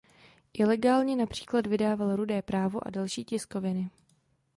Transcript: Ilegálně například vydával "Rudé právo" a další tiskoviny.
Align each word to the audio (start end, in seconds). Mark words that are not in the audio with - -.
Ilegálně 0.53 1.15
například 1.15 1.67
vydával 1.67 2.15
"Rudé 2.15 2.41
právo" 2.41 2.87
a 2.87 2.89
další 2.89 3.25
tiskoviny. 3.25 3.89